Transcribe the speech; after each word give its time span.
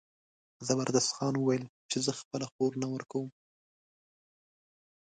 زبردست 0.67 1.09
خان 1.15 1.33
وویل 1.37 1.63
چې 1.91 1.97
زه 2.05 2.11
خپله 2.19 2.45
خور 2.53 2.71
نه 2.81 2.87
ورکوم. 2.93 3.27